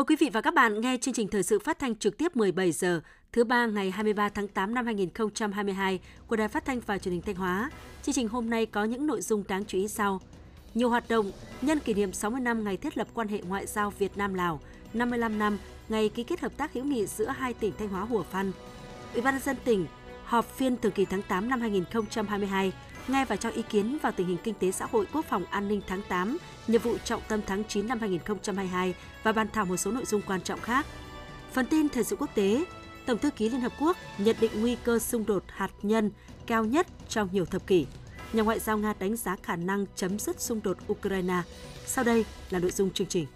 [0.00, 2.36] Mời quý vị và các bạn nghe chương trình thời sự phát thanh trực tiếp
[2.36, 3.00] 17 giờ
[3.32, 7.22] thứ ba ngày 23 tháng 8 năm 2022 của Đài Phát thanh và Truyền hình
[7.22, 7.70] Thanh Hóa.
[8.02, 10.20] Chương trình hôm nay có những nội dung đáng chú ý sau.
[10.74, 13.90] Nhiều hoạt động nhân kỷ niệm 60 năm ngày thiết lập quan hệ ngoại giao
[13.90, 14.60] Việt Nam Lào,
[14.94, 15.58] 55 năm
[15.88, 18.52] ngày ký kết hợp tác hữu nghị giữa hai tỉnh Thanh Hóa Hủa Phăn.
[19.12, 19.86] Ủy ban nhân dân tỉnh
[20.24, 22.72] họp phiên thường kỳ tháng 8 năm 2022
[23.08, 25.68] nghe và cho ý kiến vào tình hình kinh tế xã hội quốc phòng an
[25.68, 29.76] ninh tháng 8, nhiệm vụ trọng tâm tháng 9 năm 2022 và bàn thảo một
[29.76, 30.86] số nội dung quan trọng khác.
[31.52, 32.64] Phần tin thời sự quốc tế,
[33.06, 36.10] Tổng thư ký Liên Hợp Quốc nhận định nguy cơ xung đột hạt nhân
[36.46, 37.86] cao nhất trong nhiều thập kỷ.
[38.32, 41.42] Nhà ngoại giao Nga đánh giá khả năng chấm dứt xung đột Ukraine.
[41.86, 43.26] Sau đây là nội dung chương trình.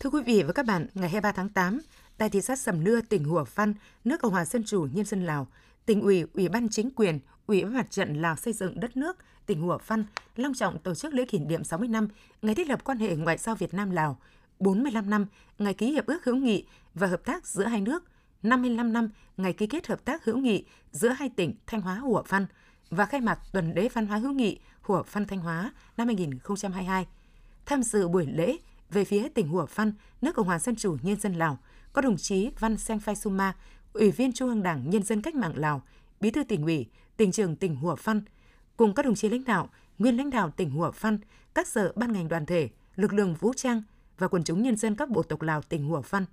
[0.00, 1.80] Thưa quý vị và các bạn, ngày 23 tháng 8,
[2.18, 3.74] tại thị xã Sầm Nưa, tỉnh Hủa Phăn,
[4.04, 5.46] nước Cộng hòa Dân chủ Nhân dân Lào,
[5.86, 9.16] tỉnh ủy, ủy ban chính quyền, ủy ban mặt trận Lào xây dựng đất nước,
[9.46, 10.04] tỉnh Hủa Phăn
[10.36, 12.08] long trọng tổ chức lễ kỷ niệm 60 năm
[12.42, 14.18] ngày thiết lập quan hệ ngoại giao Việt Nam Lào,
[14.58, 15.26] 45 năm
[15.58, 18.04] ngày ký hiệp ước hữu nghị và hợp tác giữa hai nước,
[18.42, 22.22] 55 năm ngày ký kết hợp tác hữu nghị giữa hai tỉnh Thanh Hóa Hủa
[22.22, 22.46] Phăn
[22.90, 27.06] và khai mạc tuần lễ văn hóa hữu nghị Hủa Phăn Thanh Hóa năm 2022.
[27.66, 28.56] Tham dự buổi lễ
[28.90, 31.58] về phía tỉnh Hủa Phăn, nước Cộng hòa Dân chủ Nhân dân Lào,
[31.98, 33.56] có đồng chí Văn Seng Phai Suma,
[33.92, 35.82] Ủy viên Trung ương Đảng Nhân dân Cách mạng Lào,
[36.20, 38.22] Bí thư tỉnh ủy, tỉnh trưởng tỉnh Hủa Phăn,
[38.76, 39.68] cùng các đồng chí lãnh đạo,
[39.98, 41.18] nguyên lãnh đạo tỉnh Hủa Phăn,
[41.54, 43.82] các sở ban ngành đoàn thể, lực lượng vũ trang
[44.18, 46.24] và quần chúng nhân dân các bộ tộc Lào tỉnh Hủa Phăn.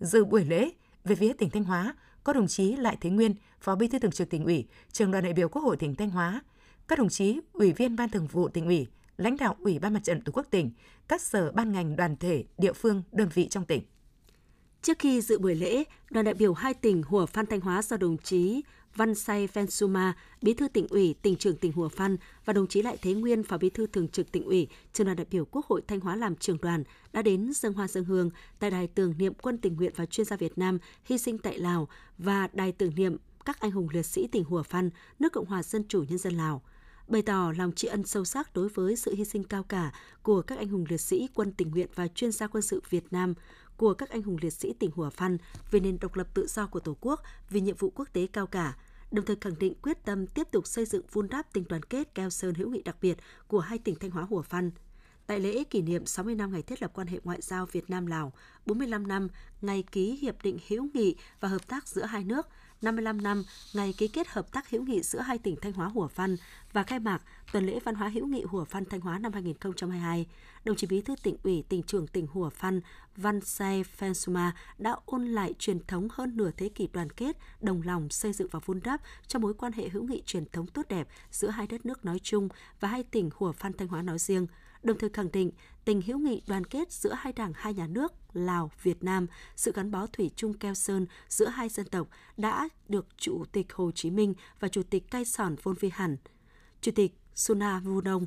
[0.00, 0.70] Dự buổi lễ,
[1.04, 1.94] về phía tỉnh Thanh Hóa,
[2.24, 5.24] có đồng chí Lại Thế Nguyên, Phó Bí thư Thường trực tỉnh ủy, Trường đoàn
[5.24, 6.42] đại biểu Quốc hội tỉnh Thanh Hóa,
[6.88, 10.04] các đồng chí Ủy viên Ban Thường vụ tỉnh ủy, lãnh đạo Ủy ban Mặt
[10.04, 10.70] trận Tổ quốc tỉnh,
[11.08, 13.82] các sở ban ngành đoàn thể, địa phương, đơn vị trong tỉnh.
[14.82, 17.96] Trước khi dự buổi lễ, đoàn đại biểu hai tỉnh Hùa Phan Thanh Hóa do
[17.96, 18.62] đồng chí
[18.94, 22.82] Văn Say Phensuma, Bí thư tỉnh ủy, tỉnh trưởng tỉnh Hùa Phan và đồng chí
[22.82, 25.66] Lại Thế Nguyên, Phó Bí thư thường trực tỉnh ủy, trường đoàn đại biểu Quốc
[25.66, 29.14] hội Thanh Hóa làm trưởng đoàn đã đến dân hoa dân hương tại đài tưởng
[29.18, 31.88] niệm quân tình nguyện và chuyên gia Việt Nam hy sinh tại Lào
[32.18, 35.62] và đài tưởng niệm các anh hùng liệt sĩ tỉnh Hùa Phan, nước Cộng hòa
[35.62, 36.62] Dân chủ Nhân dân Lào
[37.10, 40.42] bày tỏ lòng tri ân sâu sắc đối với sự hy sinh cao cả của
[40.42, 43.34] các anh hùng liệt sĩ quân tình nguyện và chuyên gia quân sự Việt Nam,
[43.80, 45.38] của các anh hùng liệt sĩ tỉnh Hủa Phan
[45.70, 48.46] về nền độc lập tự do của Tổ quốc vì nhiệm vụ quốc tế cao
[48.46, 48.76] cả,
[49.10, 52.14] đồng thời khẳng định quyết tâm tiếp tục xây dựng vun đắp tình đoàn kết
[52.14, 53.18] keo sơn hữu nghị đặc biệt
[53.48, 54.70] của hai tỉnh Thanh Hóa Hủa Phan.
[55.26, 58.06] Tại lễ kỷ niệm 60 năm ngày thiết lập quan hệ ngoại giao Việt Nam
[58.06, 58.32] Lào,
[58.66, 59.28] 45 năm
[59.62, 62.48] ngày ký hiệp định hữu nghị và hợp tác giữa hai nước,
[62.82, 66.08] 55 năm ngày ký kết hợp tác hữu nghị giữa hai tỉnh Thanh Hóa Hủa
[66.08, 66.36] Phan
[66.72, 70.26] và khai mạc tuần lễ văn hóa hữu nghị Hủa Phan Thanh Hóa năm 2022,
[70.64, 72.80] đồng chí Bí thư tỉnh ủy, tỉnh trưởng tỉnh Hủa Phan
[73.16, 77.82] Văn Sai Phensuma đã ôn lại truyền thống hơn nửa thế kỷ đoàn kết, đồng
[77.82, 80.88] lòng xây dựng và vun đắp cho mối quan hệ hữu nghị truyền thống tốt
[80.88, 82.48] đẹp giữa hai đất nước nói chung
[82.80, 84.46] và hai tỉnh Hủa Phan Thanh Hóa nói riêng
[84.82, 85.50] đồng thời khẳng định
[85.84, 89.26] tình hữu nghị đoàn kết giữa hai đảng hai nhà nước Lào, Việt Nam,
[89.56, 93.72] sự gắn bó thủy chung keo sơn giữa hai dân tộc đã được Chủ tịch
[93.72, 96.16] Hồ Chí Minh và Chủ tịch Cai Sòn Phôn Vi Hẳn,
[96.80, 98.26] Chủ tịch Suna Vunong,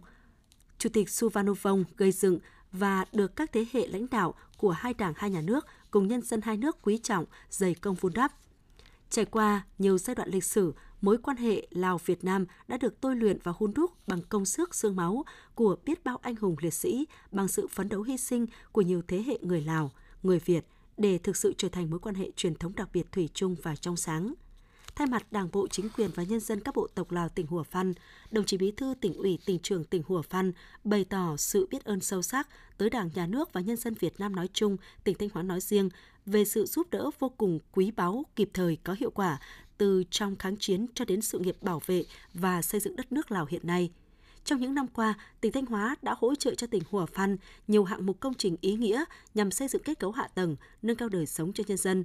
[0.77, 2.39] Chủ tịch Suvanovong gây dựng
[2.71, 6.21] và được các thế hệ lãnh đạo của hai đảng hai nhà nước cùng nhân
[6.21, 8.33] dân hai nước quý trọng, dày công vun đắp.
[9.09, 13.15] Trải qua nhiều giai đoạn lịch sử, mối quan hệ Lào-Việt Nam đã được tôi
[13.15, 15.23] luyện và hun đúc bằng công sức xương máu
[15.55, 19.01] của biết bao anh hùng liệt sĩ, bằng sự phấn đấu hy sinh của nhiều
[19.07, 19.91] thế hệ người Lào,
[20.23, 20.65] người Việt
[20.97, 23.75] để thực sự trở thành mối quan hệ truyền thống đặc biệt thủy chung và
[23.75, 24.33] trong sáng.
[24.95, 27.63] Thay mặt Đảng bộ, chính quyền và nhân dân các bộ tộc Lào tỉnh Hùa
[27.63, 27.93] Phan,
[28.31, 30.51] đồng chí Bí thư tỉnh ủy, tỉnh trưởng tỉnh Hùa Phan
[30.83, 32.47] bày tỏ sự biết ơn sâu sắc
[32.77, 35.61] tới Đảng, Nhà nước và nhân dân Việt Nam nói chung, tỉnh Thanh Hóa nói
[35.61, 35.89] riêng
[36.25, 39.39] về sự giúp đỡ vô cùng quý báu, kịp thời, có hiệu quả
[39.83, 43.31] từ trong kháng chiến cho đến sự nghiệp bảo vệ và xây dựng đất nước
[43.31, 43.91] Lào hiện nay.
[44.45, 47.83] Trong những năm qua, tỉnh Thanh Hóa đã hỗ trợ cho tỉnh Hùa Phan nhiều
[47.83, 49.03] hạng mục công trình ý nghĩa
[49.33, 52.03] nhằm xây dựng kết cấu hạ tầng, nâng cao đời sống cho nhân dân.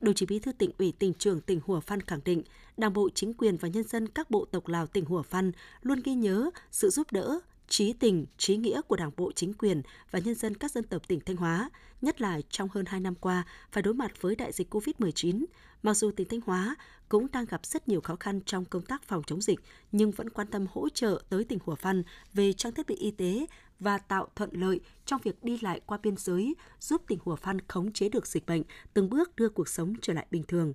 [0.00, 2.42] Đồng chí Bí thư tỉnh ủy tỉnh trưởng tỉnh Hùa Phan khẳng định,
[2.76, 5.52] Đảng bộ, chính quyền và nhân dân các bộ tộc Lào tỉnh Hùa Phan
[5.82, 9.82] luôn ghi nhớ sự giúp đỡ, trí tình, trí nghĩa của Đảng bộ, chính quyền
[10.10, 11.70] và nhân dân các dân tộc tỉnh Thanh Hóa,
[12.02, 15.44] nhất là trong hơn 2 năm qua phải đối mặt với đại dịch COVID-19.
[15.82, 16.76] Mặc dù tỉnh Thanh Hóa
[17.08, 19.60] cũng đang gặp rất nhiều khó khăn trong công tác phòng chống dịch,
[19.92, 22.02] nhưng vẫn quan tâm hỗ trợ tới tỉnh hủa Phan
[22.34, 23.46] về trang thiết bị y tế
[23.78, 27.60] và tạo thuận lợi trong việc đi lại qua biên giới, giúp tỉnh hủa Phan
[27.68, 28.62] khống chế được dịch bệnh,
[28.94, 30.72] từng bước đưa cuộc sống trở lại bình thường.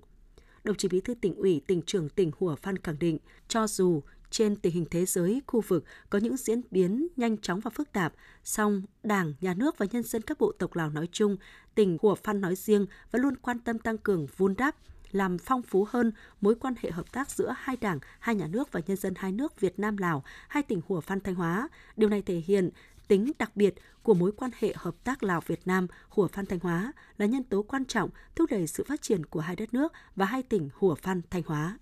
[0.64, 3.18] Đồng chí Bí thư tỉnh ủy, tỉnh trưởng tỉnh hủa Phan khẳng định,
[3.48, 7.60] cho dù trên tình hình thế giới, khu vực có những diễn biến nhanh chóng
[7.60, 8.12] và phức tạp,
[8.44, 11.36] song Đảng, Nhà nước và nhân dân các bộ tộc Lào nói chung,
[11.74, 14.76] tỉnh Hùa Phan nói riêng vẫn luôn quan tâm tăng cường vun đắp,
[15.10, 18.72] làm phong phú hơn mối quan hệ hợp tác giữa hai đảng, hai nhà nước
[18.72, 21.68] và nhân dân hai nước Việt Nam Lào, hai tỉnh Hủa Phan Thanh Hóa.
[21.96, 22.70] Điều này thể hiện
[23.08, 26.58] tính đặc biệt của mối quan hệ hợp tác Lào Việt Nam Hủa Phan Thanh
[26.58, 29.92] Hóa là nhân tố quan trọng thúc đẩy sự phát triển của hai đất nước
[30.16, 31.78] và hai tỉnh Hủa Phan Thanh Hóa.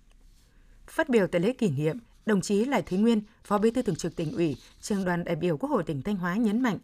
[0.87, 3.95] Phát biểu tại lễ kỷ niệm, đồng chí Lại Thế Nguyên, Phó Bí thư Thường
[3.95, 6.77] trực tỉnh ủy, trường đoàn đại biểu Quốc hội tỉnh Thanh Hóa nhấn mạnh,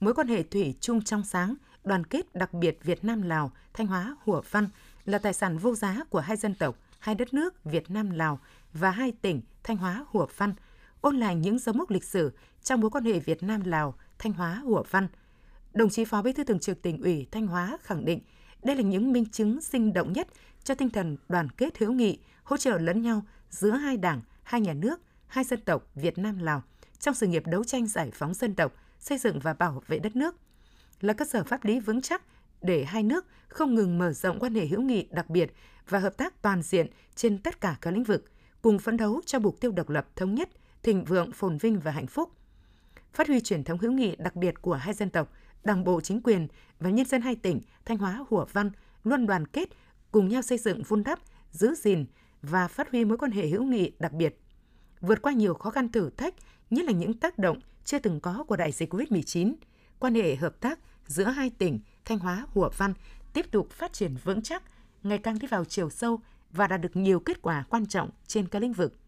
[0.00, 1.54] mối quan hệ thủy chung trong sáng,
[1.84, 4.68] đoàn kết đặc biệt Việt Nam Lào, Thanh Hóa, Hủa Phan
[5.06, 8.40] là tài sản vô giá của hai dân tộc, hai đất nước Việt Nam Lào
[8.72, 10.54] và hai tỉnh Thanh Hóa, Hủa Phan,
[11.00, 12.32] ôn lại những dấu mốc lịch sử
[12.62, 15.08] trong mối quan hệ Việt Nam Lào, Thanh Hóa, Hủa Phan.
[15.74, 18.20] Đồng chí Phó Bí thư Thường trực tỉnh ủy Thanh Hóa khẳng định
[18.62, 20.28] đây là những minh chứng sinh động nhất
[20.64, 24.60] cho tinh thần đoàn kết hữu nghị, hỗ trợ lẫn nhau giữa hai đảng, hai
[24.60, 26.62] nhà nước, hai dân tộc Việt Nam Lào
[27.00, 30.16] trong sự nghiệp đấu tranh giải phóng dân tộc, xây dựng và bảo vệ đất
[30.16, 30.36] nước
[31.00, 32.22] là cơ sở pháp lý vững chắc
[32.66, 35.52] để hai nước không ngừng mở rộng quan hệ hữu nghị đặc biệt
[35.88, 38.30] và hợp tác toàn diện trên tất cả các lĩnh vực,
[38.62, 40.48] cùng phấn đấu cho mục tiêu độc lập thống nhất,
[40.82, 42.30] thịnh vượng, phồn vinh và hạnh phúc.
[43.12, 45.32] Phát huy truyền thống hữu nghị đặc biệt của hai dân tộc,
[45.64, 46.48] Đảng bộ chính quyền
[46.80, 48.70] và nhân dân hai tỉnh Thanh Hóa, Hủa Văn
[49.04, 49.68] luôn đoàn kết
[50.12, 51.18] cùng nhau xây dựng vun đắp,
[51.50, 52.04] giữ gìn
[52.42, 54.40] và phát huy mối quan hệ hữu nghị đặc biệt.
[55.00, 56.34] Vượt qua nhiều khó khăn thử thách,
[56.70, 59.54] nhất là những tác động chưa từng có của đại dịch COVID-19,
[59.98, 62.94] quan hệ hợp tác giữa hai tỉnh Thanh Hóa, Hủa Văn
[63.32, 64.62] tiếp tục phát triển vững chắc,
[65.02, 66.20] ngày càng đi vào chiều sâu
[66.52, 68.98] và đạt được nhiều kết quả quan trọng trên các lĩnh vực.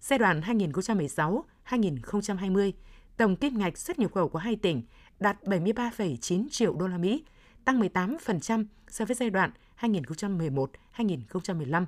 [0.00, 2.72] Giai đoạn 2016-2020,
[3.16, 4.82] tổng kim ngạch xuất nhập khẩu của hai tỉnh
[5.20, 7.24] đạt 73,9 triệu đô la Mỹ,
[7.64, 9.50] tăng 18% so với giai đoạn
[9.80, 11.84] 2011-2015.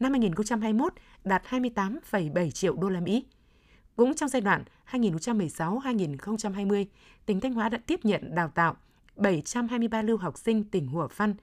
[0.00, 0.92] Năm 2021
[1.24, 3.26] đạt 28,7 triệu đô la Mỹ.
[3.96, 6.84] Cũng trong giai đoạn 2016-2020,
[7.26, 8.76] tỉnh Thanh Hóa đã tiếp nhận đào tạo
[9.18, 11.34] 723 lưu học sinh tỉnh Hủa Phăn,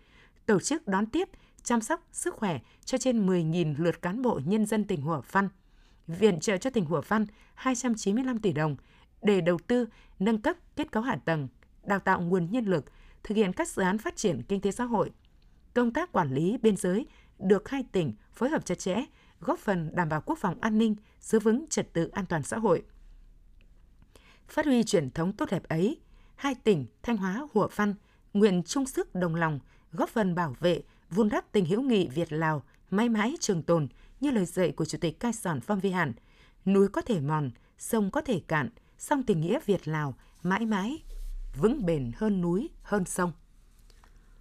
[0.46, 1.30] tổ chức đón tiếp,
[1.64, 5.50] chăm sóc sức khỏe cho trên 10.000 lượt cán bộ nhân dân tỉnh Hủa Phăn,
[6.08, 7.26] viện trợ cho tỉnh Hủa Phăn
[7.56, 8.76] 295 tỷ đồng
[9.22, 9.88] để đầu tư,
[10.20, 11.48] nâng cấp kết cấu hạ tầng,
[11.84, 12.86] đào tạo nguồn nhân lực,
[13.24, 15.12] thực hiện các dự án phát triển kinh tế xã hội.
[15.74, 17.06] Công tác quản lý biên giới
[17.40, 19.06] được hai tỉnh phối hợp chặt chẽ,
[19.40, 22.58] góp phần đảm bảo quốc phòng an ninh, giữ vững trật tự an toàn xã
[22.58, 22.84] hội.
[24.48, 26.02] Phát huy truyền thống tốt đẹp ấy,
[26.36, 27.96] hai tỉnh Thanh Hóa, Hủa Văn
[28.34, 29.60] nguyện chung sức đồng lòng
[29.94, 33.88] góp phần bảo vệ, vun đắp tình hữu nghị Việt-Lào mãi mãi trường tồn
[34.20, 36.14] như lời dạy của Chủ tịch Cai Sòn Phong Vi Hàn.
[36.66, 41.04] Núi có thể mòn, sông có thể cạn, song tình nghĩa Việt-Lào mãi mãi
[41.58, 43.32] vững bền hơn núi, hơn sông.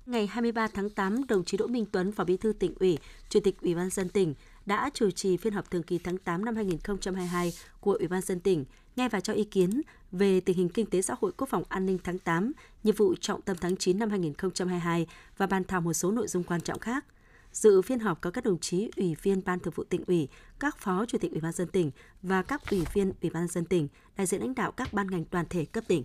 [0.06, 2.99] Ngày 23 tháng 8, đồng chí Đỗ Minh Tuấn, Phó Bí thư tỉnh ủy,
[3.29, 4.35] Chủ tịch Ủy ban dân tỉnh
[4.67, 8.41] đã chủ trì phiên họp thường kỳ tháng 8 năm 2022 của Ủy ban dân
[8.41, 8.64] tỉnh,
[8.96, 9.82] nghe và cho ý kiến
[10.14, 12.52] về tình hình kinh tế xã hội quốc phòng an ninh tháng 8,
[12.84, 15.06] nhiệm vụ trọng tâm tháng 9 năm 2022
[15.37, 17.05] và bàn thảo một số nội dung quan trọng khác.
[17.52, 20.28] Dự phiên họp có các đồng chí ủy viên Ban Thường vụ tỉnh ủy,
[20.61, 21.90] các phó chủ tịch Ủy ban dân tỉnh
[22.22, 25.25] và các ủy viên Ủy ban dân tỉnh, đại diện lãnh đạo các ban ngành
[25.31, 26.05] đoàn thể cấp tỉnh.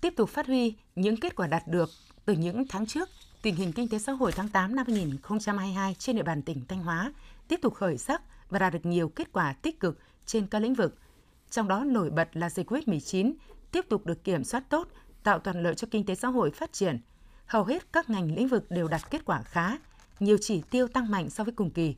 [0.00, 1.90] Tiếp tục phát huy những kết quả đạt được
[2.24, 3.08] từ những tháng trước,
[3.42, 6.82] tình hình kinh tế xã hội tháng 8 năm 2022 trên địa bàn tỉnh Thanh
[6.82, 7.12] Hóa
[7.48, 10.74] tiếp tục khởi sắc và đạt được nhiều kết quả tích cực trên các lĩnh
[10.74, 10.98] vực.
[11.52, 13.32] Trong đó nổi bật là dịch COVID-19
[13.72, 14.88] tiếp tục được kiểm soát tốt,
[15.22, 17.00] tạo thuận lợi cho kinh tế xã hội phát triển.
[17.46, 19.76] Hầu hết các ngành lĩnh vực đều đạt kết quả khá,
[20.20, 21.96] nhiều chỉ tiêu tăng mạnh so với cùng kỳ.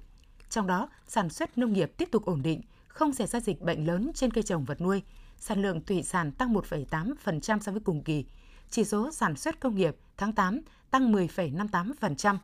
[0.50, 3.86] Trong đó, sản xuất nông nghiệp tiếp tục ổn định, không xảy ra dịch bệnh
[3.86, 5.02] lớn trên cây trồng vật nuôi,
[5.38, 8.24] sản lượng thủy sản tăng 1,8% so với cùng kỳ.
[8.70, 12.36] Chỉ số sản xuất công nghiệp tháng 8 tăng 10,58%.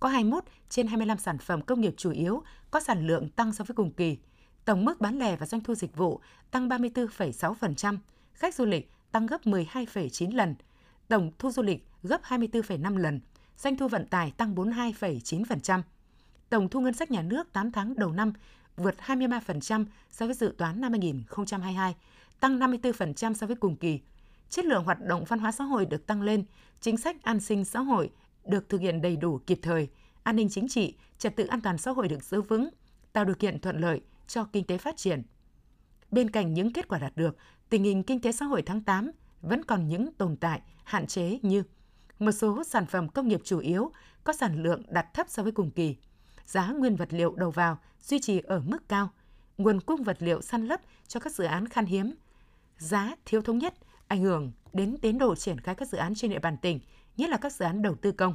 [0.00, 3.64] Có 21 trên 25 sản phẩm công nghiệp chủ yếu có sản lượng tăng so
[3.64, 4.18] với cùng kỳ.
[4.64, 7.98] Tổng mức bán lẻ và doanh thu dịch vụ tăng 34,6%,
[8.32, 10.54] khách du lịch tăng gấp 12,9 lần,
[11.08, 13.20] tổng thu du lịch gấp 24,5 lần,
[13.56, 15.82] doanh thu vận tải tăng 42,9%.
[16.50, 18.32] Tổng thu ngân sách nhà nước 8 tháng đầu năm
[18.76, 21.94] vượt 23% so với dự toán năm 2022,
[22.40, 24.00] tăng 54% so với cùng kỳ.
[24.50, 26.44] Chất lượng hoạt động văn hóa xã hội được tăng lên,
[26.80, 28.10] chính sách an sinh xã hội
[28.44, 29.88] được thực hiện đầy đủ kịp thời,
[30.22, 32.68] an ninh chính trị, trật tự an toàn xã hội được giữ vững,
[33.12, 35.22] tạo điều kiện thuận lợi cho kinh tế phát triển.
[36.10, 37.36] Bên cạnh những kết quả đạt được,
[37.68, 39.10] tình hình kinh tế xã hội tháng 8
[39.42, 41.62] vẫn còn những tồn tại, hạn chế như
[42.18, 43.92] một số sản phẩm công nghiệp chủ yếu
[44.24, 45.96] có sản lượng đặt thấp so với cùng kỳ,
[46.46, 49.10] giá nguyên vật liệu đầu vào duy trì ở mức cao,
[49.58, 52.14] nguồn cung vật liệu săn lấp cho các dự án khan hiếm,
[52.78, 53.74] giá thiếu thống nhất
[54.08, 56.80] ảnh hưởng đến tiến độ triển khai các dự án trên địa bàn tỉnh,
[57.16, 58.34] nhất là các dự án đầu tư công.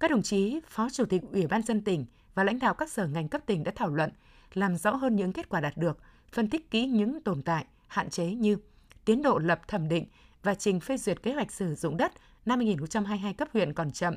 [0.00, 3.06] Các đồng chí Phó Chủ tịch Ủy ban dân tỉnh và lãnh đạo các sở
[3.06, 4.10] ngành cấp tỉnh đã thảo luận,
[4.54, 5.98] làm rõ hơn những kết quả đạt được,
[6.32, 8.56] phân tích kỹ những tồn tại, hạn chế như
[9.04, 10.06] tiến độ lập thẩm định
[10.42, 12.12] và trình phê duyệt kế hoạch sử dụng đất
[12.46, 14.14] năm 2022 cấp huyện còn chậm,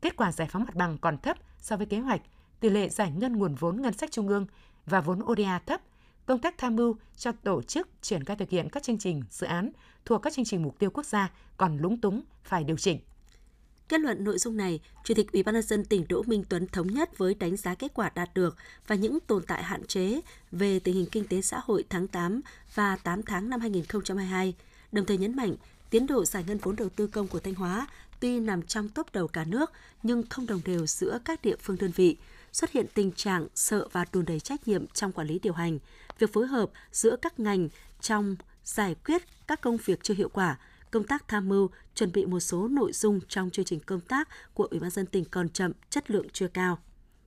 [0.00, 2.20] Kết quả giải phóng mặt bằng còn thấp so với kế hoạch,
[2.60, 4.46] tỷ lệ giải ngân nguồn vốn ngân sách trung ương
[4.86, 5.80] và vốn ODA thấp,
[6.26, 9.46] công tác tham mưu cho tổ chức triển khai thực hiện các chương trình, dự
[9.46, 9.70] án
[10.04, 13.00] thuộc các chương trình mục tiêu quốc gia còn lúng túng phải điều chỉnh.
[13.88, 16.66] Kết luận nội dung này, Chủ tịch Ủy ban nhân dân tỉnh Đỗ Minh Tuấn
[16.66, 20.20] thống nhất với đánh giá kết quả đạt được và những tồn tại hạn chế
[20.52, 22.40] về tình hình kinh tế xã hội tháng 8
[22.74, 24.54] và 8 tháng năm 2022,
[24.92, 25.54] đồng thời nhấn mạnh
[25.90, 27.86] tiến độ giải ngân vốn đầu tư công của Thanh Hóa
[28.20, 31.76] tuy nằm trong top đầu cả nước nhưng không đồng đều giữa các địa phương
[31.80, 32.16] đơn vị,
[32.52, 35.78] xuất hiện tình trạng sợ và đùn đầy trách nhiệm trong quản lý điều hành,
[36.18, 37.68] việc phối hợp giữa các ngành
[38.00, 40.58] trong giải quyết các công việc chưa hiệu quả,
[40.90, 44.28] công tác tham mưu, chuẩn bị một số nội dung trong chương trình công tác
[44.54, 46.78] của Ủy ban dân tỉnh còn chậm, chất lượng chưa cao.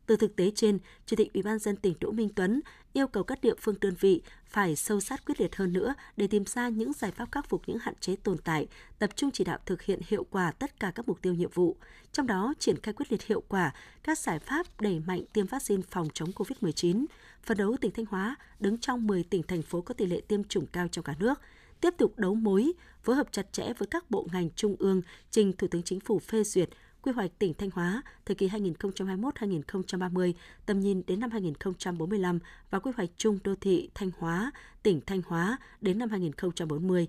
[0.06, 2.62] Từ thực tế trên, Chủ tịch Ủy ban dân tỉnh Đỗ Minh Tuấn
[2.94, 6.28] yêu cầu các địa phương đơn vị phải sâu sát quyết liệt hơn nữa để
[6.28, 8.68] tìm ra những giải pháp khắc phục những hạn chế tồn tại,
[9.00, 11.76] tập trung chỉ đạo thực hiện hiệu quả tất cả các mục tiêu nhiệm vụ.
[12.12, 15.84] Trong đó, triển khai quyết liệt hiệu quả các giải pháp đẩy mạnh tiêm vaccine
[15.90, 17.06] phòng chống COVID-19,
[17.44, 20.44] phấn đấu tỉnh Thanh Hóa đứng trong 10 tỉnh thành phố có tỷ lệ tiêm
[20.44, 21.42] chủng cao trong cả nước,
[21.82, 22.72] tiếp tục đấu mối,
[23.04, 26.20] phối hợp chặt chẽ với các bộ ngành trung ương trình Thủ tướng Chính phủ
[26.20, 26.70] phê duyệt
[27.02, 30.34] quy hoạch tỉnh Thanh Hóa thời kỳ 2021-2030,
[30.66, 34.52] tầm nhìn đến năm 2045 và quy hoạch chung đô thị Thanh Hóa,
[34.84, 37.08] tỉnh Thanh Hóa đến năm 2040.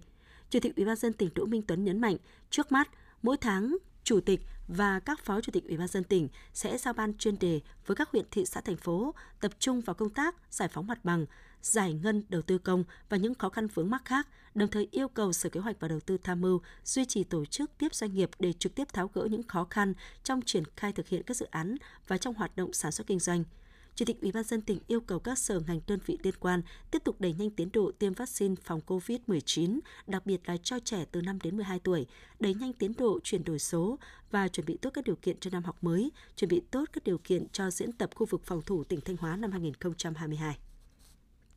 [0.51, 2.17] Chủ tịch Ủy ban dân tỉnh Đỗ Minh Tuấn nhấn mạnh,
[2.51, 2.89] trước mắt,
[3.23, 6.95] mỗi tháng chủ tịch và các phó chủ tịch Ủy ban dân tỉnh sẽ giao
[6.95, 10.37] ban chuyên đề với các huyện thị xã thành phố tập trung vào công tác
[10.51, 11.27] giải phóng mặt bằng,
[11.63, 15.09] giải ngân đầu tư công và những khó khăn vướng mắc khác, đồng thời yêu
[15.09, 18.15] cầu Sở Kế hoạch và Đầu tư tham mưu duy trì tổ chức tiếp doanh
[18.15, 21.37] nghiệp để trực tiếp tháo gỡ những khó khăn trong triển khai thực hiện các
[21.37, 21.77] dự án
[22.09, 23.45] và trong hoạt động sản xuất kinh doanh.
[23.95, 26.63] Chủ tịch Ủy ban dân tỉnh yêu cầu các sở ngành đơn vị liên quan
[26.91, 31.05] tiếp tục đẩy nhanh tiến độ tiêm vaccine phòng COVID-19, đặc biệt là cho trẻ
[31.13, 32.07] từ 5 đến 12 tuổi,
[32.41, 33.99] đẩy nhanh tiến độ chuyển đổi số
[34.31, 37.05] và chuẩn bị tốt các điều kiện cho năm học mới, chuẩn bị tốt các
[37.05, 40.59] điều kiện cho diễn tập khu vực phòng thủ tỉnh Thanh Hóa năm 2022.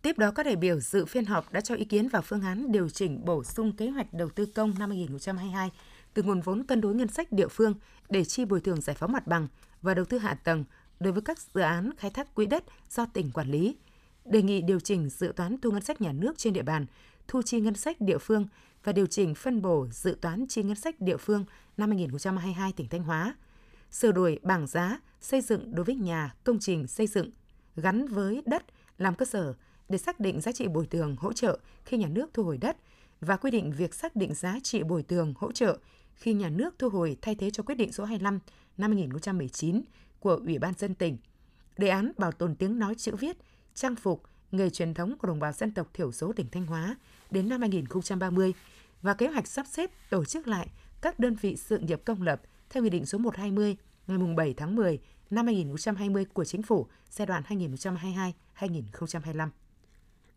[0.02, 2.72] Tiếp đó, các đại biểu dự phiên họp đã cho ý kiến vào phương án
[2.72, 5.72] điều chỉnh bổ sung kế hoạch đầu tư công năm 2022
[6.14, 7.74] từ nguồn vốn cân đối ngân sách địa phương
[8.10, 9.48] để chi bồi thường giải phóng mặt bằng
[9.82, 10.64] và đầu tư hạ tầng
[11.00, 13.76] đối với các dự án khai thác quỹ đất do tỉnh quản lý,
[14.26, 16.86] đề nghị điều chỉnh dự toán thu ngân sách nhà nước trên địa bàn,
[17.28, 18.48] thu chi ngân sách địa phương
[18.84, 21.46] và điều chỉnh phân bổ dự toán chi ngân sách địa phương
[21.78, 23.36] năm 2022 tỉnh Thanh Hóa,
[23.92, 27.32] sửa đổi bảng giá xây dựng đối với nhà, công trình xây dựng
[27.76, 28.64] gắn với đất
[28.98, 29.54] làm cơ sở
[29.90, 32.78] để xác định giá trị bồi thường hỗ trợ khi nhà nước thu hồi đất
[33.22, 35.78] và quy định việc xác định giá trị bồi thường hỗ trợ
[36.14, 38.40] khi nhà nước thu hồi thay thế cho quyết định số 25
[38.78, 39.82] năm 2019
[40.26, 41.18] của Ủy ban dân tỉnh.
[41.78, 43.38] Đề án bảo tồn tiếng nói chữ viết,
[43.74, 46.96] trang phục, nghề truyền thống của đồng bào dân tộc thiểu số tỉnh Thanh Hóa
[47.32, 48.54] đến năm 2030
[49.02, 50.68] và kế hoạch sắp xếp tổ chức lại
[51.02, 53.78] các đơn vị sự nghiệp công lập theo Nghị định số 120
[54.08, 57.44] ngày 7 tháng 10 năm 2020 của Chính phủ giai đoạn
[58.60, 59.50] 2022-2025.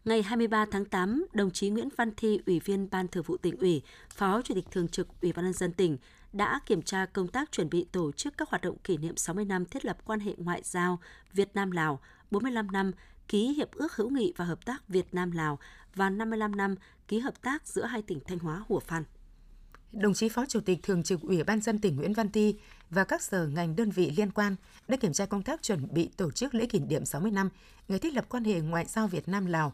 [0.08, 3.56] Ngày 23 tháng 8, đồng chí Nguyễn Văn Thi, Ủy viên Ban Thường vụ tỉnh
[3.56, 5.96] ủy, Phó Chủ tịch Thường trực Ủy ban nhân dân tỉnh
[6.32, 9.44] đã kiểm tra công tác chuẩn bị tổ chức các hoạt động kỷ niệm 60
[9.44, 10.98] năm thiết lập quan hệ ngoại giao
[11.32, 12.00] Việt Nam Lào,
[12.30, 12.92] 45 năm
[13.28, 15.58] ký hiệp ước hữu nghị và hợp tác Việt Nam Lào
[15.94, 16.74] và 55 năm
[17.08, 19.04] ký hợp tác giữa hai tỉnh Thanh Hóa Hủa Phan.
[19.92, 22.54] Đồng chí Phó Chủ tịch Thường trực Ủy ban dân tỉnh Nguyễn Văn Ti
[22.90, 24.56] và các sở ngành đơn vị liên quan
[24.88, 27.48] đã kiểm tra công tác chuẩn bị tổ chức lễ kỷ niệm 60 năm
[27.88, 29.72] ngày thiết lập quan hệ ngoại giao Việt Nam Lào,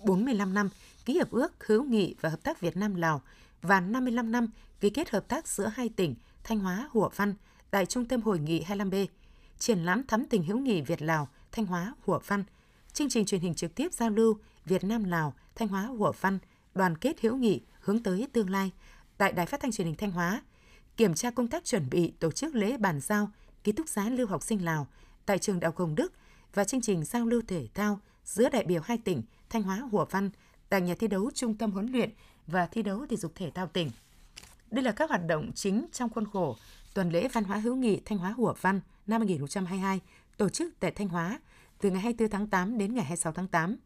[0.00, 0.68] 45 năm
[1.04, 3.22] ký hiệp ước hữu nghị và hợp tác Việt Nam Lào
[3.62, 4.48] và 55 năm
[4.80, 7.34] ký kết hợp tác giữa hai tỉnh Thanh Hóa Hủa Văn
[7.70, 9.06] tại Trung tâm Hội nghị 25B,
[9.58, 12.44] triển lãm thắm tình hữu nghị Việt Lào Thanh Hóa Hủa Văn
[12.92, 16.38] chương trình truyền hình trực tiếp giao lưu Việt Nam Lào Thanh Hóa Hủa Văn
[16.74, 18.70] đoàn kết hữu nghị hướng tới tương lai.
[19.18, 20.42] Tại Đài Phát thanh Truyền hình Thanh Hóa,
[20.96, 23.30] kiểm tra công tác chuẩn bị tổ chức lễ bàn giao
[23.64, 24.86] ký túc xá lưu học sinh Lào
[25.26, 26.12] tại trường Đại học Hồng Đức
[26.54, 30.04] và chương trình giao lưu thể thao giữa đại biểu hai tỉnh Thanh Hóa Hủa
[30.04, 30.30] Văn
[30.68, 32.10] tại nhà thi đấu Trung tâm huấn luyện
[32.46, 33.90] và thi đấu thể dục thể thao tỉnh.
[34.70, 36.56] Đây là các hoạt động chính trong khuôn khổ
[36.94, 40.00] tuần lễ văn hóa hữu nghị Thanh Hóa Hủa Văn năm 2022
[40.36, 41.40] tổ chức tại Thanh Hóa
[41.80, 43.76] từ ngày 24 tháng 8 đến ngày 26 tháng 8.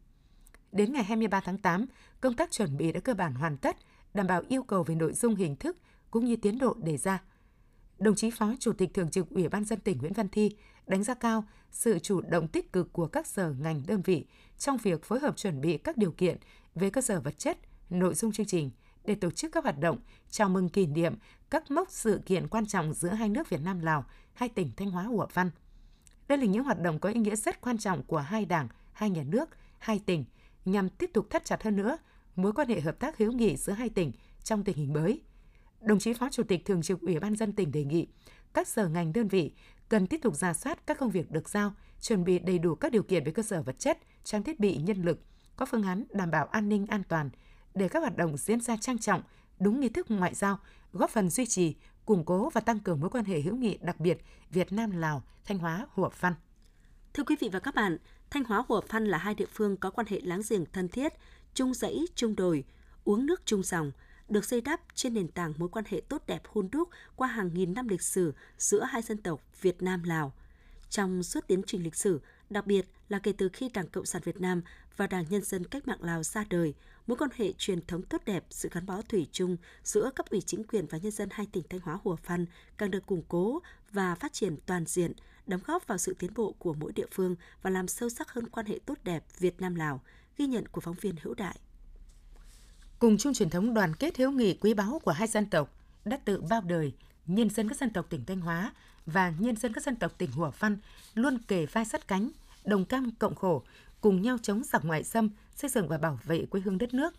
[0.71, 1.85] Đến ngày 23 tháng 8,
[2.21, 3.77] công tác chuẩn bị đã cơ bản hoàn tất,
[4.13, 5.77] đảm bảo yêu cầu về nội dung hình thức
[6.11, 7.23] cũng như tiến độ đề ra.
[8.01, 10.51] Đồng chí Phó Chủ tịch Thường trực Ủy ban dân tỉnh Nguyễn Văn Thi
[10.87, 14.25] đánh giá cao sự chủ động tích cực của các sở ngành đơn vị
[14.57, 16.37] trong việc phối hợp chuẩn bị các điều kiện
[16.75, 17.57] về cơ sở vật chất,
[17.89, 18.71] nội dung chương trình
[19.05, 21.15] để tổ chức các hoạt động chào mừng kỷ niệm
[21.49, 24.91] các mốc sự kiện quan trọng giữa hai nước Việt Nam Lào, hai tỉnh Thanh
[24.91, 25.51] Hóa Hủa Văn.
[26.27, 29.09] Đây là những hoạt động có ý nghĩa rất quan trọng của hai đảng, hai
[29.09, 30.25] nhà nước, hai tỉnh
[30.65, 31.97] nhằm tiếp tục thắt chặt hơn nữa
[32.35, 34.11] mối quan hệ hợp tác hữu nghị giữa hai tỉnh
[34.43, 35.21] trong tình hình mới.
[35.81, 38.07] Đồng chí Phó Chủ tịch Thường trực Ủy ban dân tỉnh đề nghị
[38.53, 39.53] các sở ngành đơn vị
[39.89, 42.91] cần tiếp tục ra soát các công việc được giao, chuẩn bị đầy đủ các
[42.91, 45.19] điều kiện về cơ sở vật chất, trang thiết bị, nhân lực,
[45.55, 47.29] có phương án đảm bảo an ninh an toàn
[47.75, 49.21] để các hoạt động diễn ra trang trọng,
[49.59, 50.59] đúng nghi thức ngoại giao,
[50.93, 53.99] góp phần duy trì, củng cố và tăng cường mối quan hệ hữu nghị đặc
[53.99, 54.17] biệt
[54.49, 56.33] Việt Nam Lào, Thanh Hóa, Hủa Phan.
[57.13, 57.97] Thưa quý vị và các bạn,
[58.29, 61.13] Thanh Hóa Hủa Phan là hai địa phương có quan hệ láng giềng thân thiết,
[61.53, 62.63] chung dãy, chung đồi,
[63.03, 63.91] uống nước chung dòng,
[64.31, 67.49] được xây đắp trên nền tảng mối quan hệ tốt đẹp hôn đúc qua hàng
[67.53, 70.33] nghìn năm lịch sử giữa hai dân tộc Việt Nam Lào.
[70.89, 74.21] Trong suốt tiến trình lịch sử, đặc biệt là kể từ khi Đảng Cộng sản
[74.25, 74.61] Việt Nam
[74.97, 76.73] và Đảng Nhân dân Cách mạng Lào ra đời,
[77.07, 80.41] mối quan hệ truyền thống tốt đẹp, sự gắn bó thủy chung giữa cấp ủy
[80.41, 82.45] chính quyền và nhân dân hai tỉnh Thanh Hóa Hùa Phan
[82.77, 83.61] càng được củng cố
[83.91, 85.13] và phát triển toàn diện,
[85.47, 88.49] đóng góp vào sự tiến bộ của mỗi địa phương và làm sâu sắc hơn
[88.49, 90.01] quan hệ tốt đẹp Việt Nam Lào,
[90.37, 91.59] ghi nhận của phóng viên Hữu Đại.
[93.01, 95.69] Cùng chung truyền thống đoàn kết hiếu nghị quý báu của hai dân tộc
[96.05, 96.93] đã tự bao đời,
[97.25, 98.73] nhân dân các dân tộc tỉnh Thanh Hóa
[99.05, 100.77] và nhân dân các dân tộc tỉnh Hủa Phăn
[101.13, 102.31] luôn kề vai sát cánh,
[102.65, 103.63] đồng cam cộng khổ,
[104.01, 107.13] cùng nhau chống giặc ngoại xâm, xây dựng và bảo vệ quê hương đất nước.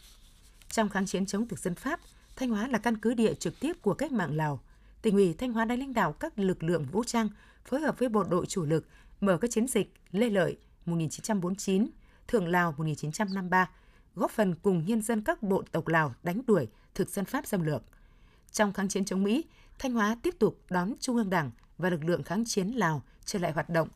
[0.68, 2.00] Trong kháng chiến chống thực dân Pháp,
[2.36, 4.60] Thanh Hóa là căn cứ địa trực tiếp của cách mạng Lào.
[5.02, 7.28] Tỉnh ủy Thanh Hóa đã lãnh đạo các lực lượng vũ trang
[7.64, 8.86] phối hợp với bộ đội chủ lực
[9.20, 11.86] mở các chiến dịch Lê Lợi 1949,
[12.28, 13.70] Thượng Lào 1953,
[14.14, 17.62] góp phần cùng nhân dân các bộ tộc Lào đánh đuổi thực dân Pháp xâm
[17.62, 17.82] lược.
[18.52, 19.44] Trong kháng chiến chống Mỹ,
[19.78, 23.38] Thanh Hóa tiếp tục đón Trung ương Đảng và lực lượng kháng chiến Lào trở
[23.38, 23.88] lại hoạt động,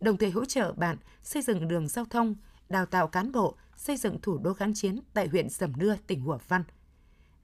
[0.00, 2.34] đồng thời hỗ trợ bạn xây dựng đường giao thông,
[2.68, 6.20] đào tạo cán bộ, xây dựng thủ đô kháng chiến tại huyện Sầm Nưa, tỉnh
[6.20, 6.64] Hủa Văn.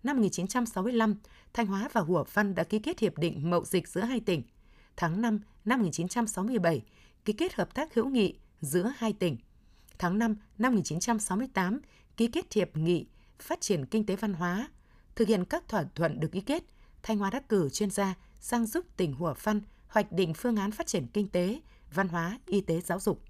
[0.03, 1.15] Năm 1965,
[1.53, 4.43] Thanh Hóa và Hủa Văn đã ký kết hiệp định mậu dịch giữa hai tỉnh.
[4.97, 6.83] Tháng 5 năm 1967,
[7.25, 9.37] ký kết hợp tác hữu nghị giữa hai tỉnh.
[9.99, 11.81] Tháng 5 năm 1968,
[12.17, 13.07] ký kết hiệp nghị
[13.39, 14.69] phát triển kinh tế văn hóa.
[15.17, 16.65] Thực hiện các thỏa thuận được ký kết,
[17.03, 20.71] Thanh Hóa đã cử chuyên gia sang giúp tỉnh Hủa Phăn hoạch định phương án
[20.71, 21.61] phát triển kinh tế,
[21.95, 23.23] văn hóa, y tế, giáo dục.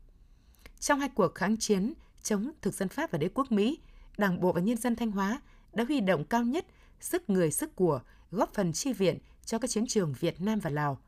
[0.81, 1.93] Trong hai cuộc kháng chiến
[2.23, 3.79] chống thực dân Pháp và đế quốc Mỹ,
[4.19, 5.41] Đảng bộ và nhân dân Thanh Hóa
[5.73, 6.67] đã huy động cao nhất
[7.01, 10.71] sức người sức của góp phần chi viện cho các chiến trường Việt Nam và
[10.71, 10.99] Lào.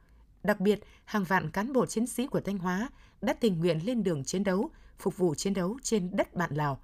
[0.42, 4.02] Đặc biệt, hàng vạn cán bộ chiến sĩ của Thanh Hóa đã tình nguyện lên
[4.02, 6.80] đường chiến đấu, phục vụ chiến đấu trên đất bạn Lào.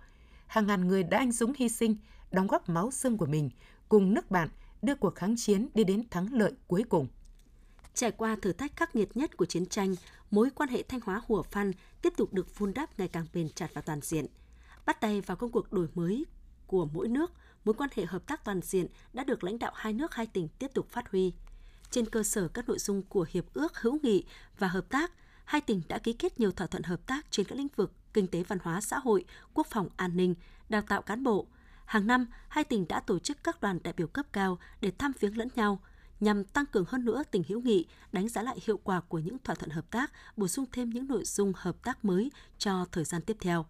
[0.53, 1.97] Hàng ngàn người đã anh dũng hy sinh,
[2.31, 3.51] đóng góp máu xương của mình
[3.89, 4.49] cùng nước bạn
[4.83, 7.07] đưa cuộc kháng chiến đi đến thắng lợi cuối cùng.
[7.95, 9.95] Trải qua thử thách khắc nghiệt nhất của chiến tranh,
[10.31, 13.49] mối quan hệ Thanh Hóa Hùa Phan tiếp tục được vun đắp ngày càng bền
[13.49, 14.27] chặt và toàn diện.
[14.87, 16.27] Bắt tay vào công cuộc đổi mới
[16.67, 17.33] của mỗi nước,
[17.65, 20.49] mối quan hệ hợp tác toàn diện đã được lãnh đạo hai nước hai tỉnh
[20.59, 21.33] tiếp tục phát huy.
[21.91, 24.25] Trên cơ sở các nội dung của Hiệp ước hữu nghị
[24.59, 25.13] và hợp tác,
[25.45, 28.27] hai tỉnh đã ký kết nhiều thỏa thuận hợp tác trên các lĩnh vực kinh
[28.27, 30.35] tế văn hóa xã hội, quốc phòng an ninh,
[30.69, 31.47] đào tạo cán bộ.
[31.85, 35.13] Hàng năm, hai tỉnh đã tổ chức các đoàn đại biểu cấp cao để thăm
[35.21, 35.81] viếng lẫn nhau,
[36.21, 39.37] nhằm tăng cường hơn nữa tình hữu nghị, đánh giá lại hiệu quả của những
[39.45, 43.05] thỏa thuận hợp tác, bổ sung thêm những nội dung hợp tác mới cho thời
[43.05, 43.67] gian tiếp theo.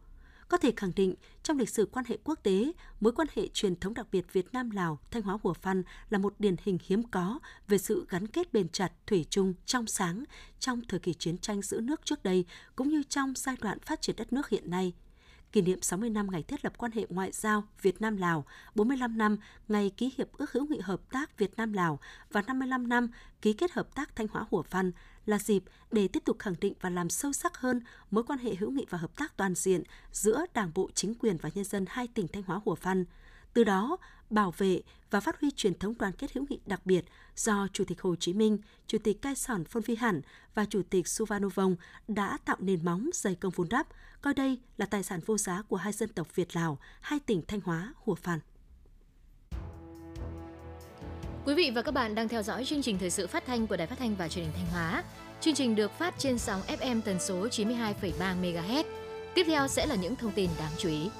[0.53, 3.77] Có thể khẳng định, trong lịch sử quan hệ quốc tế, mối quan hệ truyền
[3.77, 7.38] thống đặc biệt Việt Nam-Lào, Thanh Hóa Hùa Phan là một điển hình hiếm có
[7.69, 10.25] về sự gắn kết bền chặt, thủy chung, trong sáng
[10.61, 12.45] trong thời kỳ chiến tranh giữ nước trước đây,
[12.77, 14.93] cũng như trong giai đoạn phát triển đất nước hiện nay–
[15.53, 19.19] kỷ niệm 60 năm ngày thiết lập quan hệ ngoại giao Việt Nam Lào, 45
[19.19, 19.37] năm
[19.69, 21.99] ngày ký hiệp ước hữu nghị hợp tác Việt Nam Lào
[22.31, 23.09] và 55 năm
[23.43, 24.93] ký kết hợp tác Thanh Hóa Hủa Phan
[25.27, 27.81] là dịp để tiếp tục khẳng định và làm sâu sắc hơn
[28.11, 29.83] mối quan hệ hữu nghị và hợp tác toàn diện
[30.13, 33.05] giữa Đảng bộ, chính quyền và nhân dân hai tỉnh Thanh Hóa Hủa Phan.
[33.55, 33.97] Từ đó,
[34.31, 34.81] bảo vệ
[35.11, 37.05] và phát huy truyền thống đoàn kết hữu nghị đặc biệt
[37.37, 40.21] do Chủ tịch Hồ Chí Minh, Chủ tịch Cai Sòn Phôn Phi Hẳn
[40.55, 41.77] và Chủ tịch Suvarnabhong
[42.09, 43.87] đã tạo nền móng dày công vun đắp,
[44.21, 47.43] coi đây là tài sản vô giá của hai dân tộc Việt Lào, hai tỉnh
[47.49, 48.41] Thanh Hóa, Hùa Phan.
[51.45, 53.77] Quý vị và các bạn đang theo dõi chương trình thời sự phát thanh của
[53.77, 55.05] Đài Phát thanh và Truyền hình Thanh Hóa.
[55.41, 58.85] Chương trình được phát trên sóng FM tần số 92,3 MHz.
[59.35, 61.11] Tiếp theo sẽ là những thông tin đáng chú ý.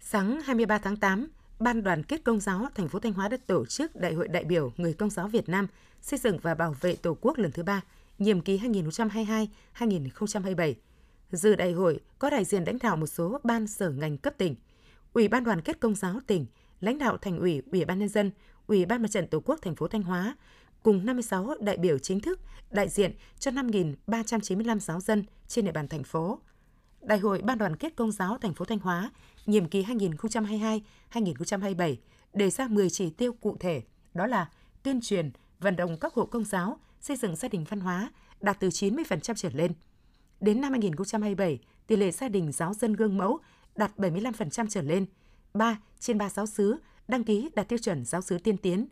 [0.00, 3.66] Sáng 23 tháng 8, Ban đoàn kết công giáo thành phố Thanh Hóa đã tổ
[3.66, 5.66] chức Đại hội đại biểu người công giáo Việt Nam
[6.02, 7.80] xây dựng và bảo vệ Tổ quốc lần thứ ba,
[8.18, 8.58] nhiệm kỳ
[9.78, 10.74] 2022-2027.
[11.32, 14.54] Dự đại hội có đại diện lãnh đạo một số ban sở ngành cấp tỉnh,
[15.12, 16.46] Ủy ban đoàn kết công giáo tỉnh,
[16.80, 18.30] lãnh đạo thành ủy, Ủy ban nhân dân,
[18.66, 20.36] Ủy ban mặt trận Tổ quốc thành phố Thanh Hóa
[20.82, 25.88] cùng 56 đại biểu chính thức đại diện cho 5.395 giáo dân trên địa bàn
[25.88, 26.38] thành phố.
[27.00, 29.10] Đại hội Ban đoàn kết công giáo thành phố Thanh Hóa
[29.46, 29.84] nhiệm kỳ
[31.12, 31.96] 2022-2027
[32.32, 33.82] đề ra 10 chỉ tiêu cụ thể,
[34.14, 34.48] đó là
[34.82, 38.60] tuyên truyền, vận động các hộ công giáo xây dựng gia đình văn hóa đạt
[38.60, 39.72] từ 90% trở lên.
[40.40, 43.38] Đến năm 2027, tỷ lệ gia đình giáo dân gương mẫu
[43.76, 45.06] đạt 75% trở lên.
[45.54, 46.76] 3 trên 3 giáo sứ
[47.08, 48.86] đăng ký đạt tiêu chuẩn giáo sứ tiên tiến.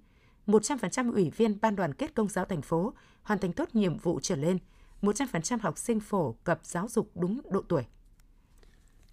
[0.46, 4.20] 100% ủy viên ban đoàn kết công giáo thành phố hoàn thành tốt nhiệm vụ
[4.22, 4.58] trở lên,
[5.02, 7.86] 100% học sinh phổ cập giáo dục đúng độ tuổi.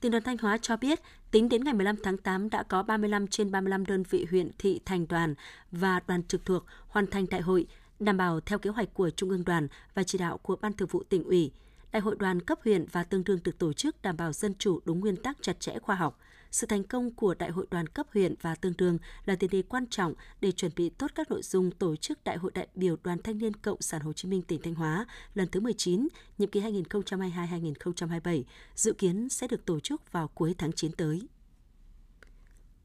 [0.02, 1.00] Tỉnh đoàn Thanh Hóa cho biết,
[1.32, 4.80] tính đến ngày 15 tháng 8 đã có 35 trên 35 đơn vị huyện, thị,
[4.86, 5.36] thành đoàn
[5.72, 7.68] và đoàn trực thuộc hoàn thành đại hội,
[8.00, 10.90] đảm bảo theo kế hoạch của Trung ương đoàn và chỉ đạo của Ban Thường
[10.92, 11.52] vụ tỉnh ủy.
[11.96, 14.80] Đại hội đoàn cấp huyện và tương đương được tổ chức đảm bảo dân chủ
[14.86, 16.20] đúng nguyên tắc chặt chẽ khoa học.
[16.52, 19.62] Sự thành công của Đại hội đoàn cấp huyện và tương đương là tiền đề
[19.62, 22.96] quan trọng để chuẩn bị tốt các nội dung tổ chức Đại hội đại biểu
[23.04, 26.50] Đoàn Thanh niên Cộng sản Hồ Chí Minh tỉnh Thanh Hóa lần thứ 19, nhiệm
[26.50, 28.44] kỳ 2022-2027,
[28.76, 31.22] dự kiến sẽ được tổ chức vào cuối tháng 9 tới.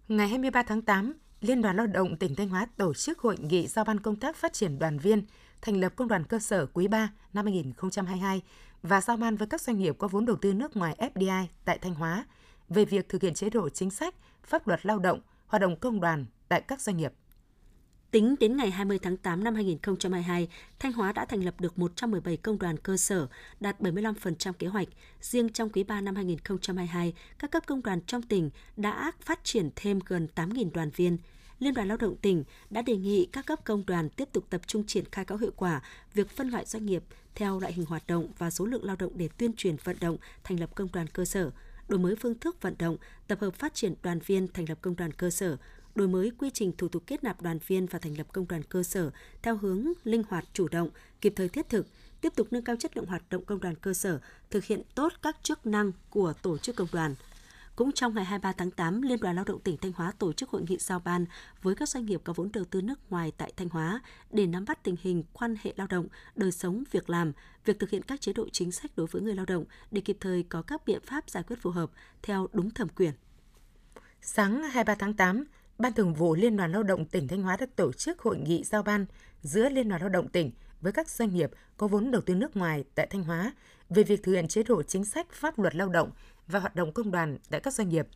[0.09, 3.67] Ngày 23 tháng 8, Liên đoàn Lao động tỉnh Thanh Hóa tổ chức hội nghị
[3.67, 5.23] giao ban công tác phát triển đoàn viên,
[5.63, 8.43] thành lập công đoàn cơ sở quý 3 năm 2022
[8.83, 11.79] và giao ban với các doanh nghiệp có vốn đầu tư nước ngoài FDI tại
[11.79, 12.25] Thanh Hóa
[12.69, 14.15] về việc thực hiện chế độ chính sách,
[14.45, 17.13] pháp luật lao động, hoạt động công đoàn tại các doanh nghiệp.
[18.11, 22.37] Tính đến ngày 20 tháng 8 năm 2022, Thanh Hóa đã thành lập được 117
[22.37, 23.27] công đoàn cơ sở,
[23.61, 24.89] đạt 75% kế hoạch.
[25.21, 29.71] Riêng trong quý 3 năm 2022, các cấp công đoàn trong tỉnh đã phát triển
[29.77, 31.19] thêm gần 8.000 đoàn viên.
[31.59, 34.61] Liên đoàn Lao động tỉnh đã đề nghị các cấp công đoàn tiếp tục tập
[34.67, 35.83] trung triển khai có hiệu quả
[36.15, 37.03] việc phân loại doanh nghiệp
[37.35, 40.17] theo loại hình hoạt động và số lượng lao động để tuyên truyền vận động
[40.45, 41.51] thành lập công đoàn cơ sở,
[41.89, 44.97] đổi mới phương thức vận động, tập hợp phát triển đoàn viên thành lập công
[44.97, 45.57] đoàn cơ sở,
[45.95, 48.63] đổi mới quy trình thủ tục kết nạp đoàn viên và thành lập công đoàn
[48.63, 49.11] cơ sở
[49.43, 50.91] theo hướng linh hoạt chủ động,
[51.21, 51.87] kịp thời thiết thực,
[52.21, 55.13] tiếp tục nâng cao chất lượng hoạt động công đoàn cơ sở, thực hiện tốt
[55.23, 57.15] các chức năng của tổ chức công đoàn–
[57.81, 60.51] cũng trong ngày 23 tháng 8, Liên đoàn Lao động tỉnh Thanh Hóa tổ chức
[60.51, 61.25] hội nghị giao ban
[61.63, 64.65] với các doanh nghiệp có vốn đầu tư nước ngoài tại Thanh Hóa để nắm
[64.65, 67.33] bắt tình hình quan hệ lao động, đời sống, việc làm,
[67.65, 70.17] việc thực hiện các chế độ chính sách đối với người lao động để kịp
[70.21, 71.91] thời có các biện pháp giải quyết phù hợp
[72.23, 73.13] theo đúng thẩm quyền.
[74.21, 75.45] Sáng 23 tháng 8,
[75.79, 78.65] Ban Thường vụ Liên đoàn Lao động tỉnh Thanh Hóa đã tổ chức hội nghị
[78.65, 79.07] giao ban
[79.43, 82.57] giữa Liên đoàn Lao động tỉnh với các doanh nghiệp có vốn đầu tư nước
[82.57, 83.53] ngoài tại Thanh Hóa
[83.91, 86.11] về việc thực hiện chế độ chính sách pháp luật lao động
[86.51, 88.07] và hoạt động công đoàn tại các doanh nghiệp.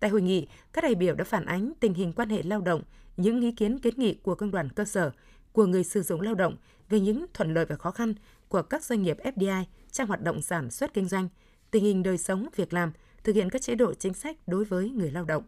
[0.00, 2.82] Tại hội nghị, các đại biểu đã phản ánh tình hình quan hệ lao động,
[3.16, 5.10] những ý kiến kiến nghị của công đoàn cơ sở,
[5.52, 6.56] của người sử dụng lao động
[6.88, 8.14] về những thuận lợi và khó khăn
[8.48, 11.28] của các doanh nghiệp FDI trong hoạt động sản xuất kinh doanh,
[11.70, 12.92] tình hình đời sống, việc làm,
[13.24, 15.42] thực hiện các chế độ chính sách đối với người lao động.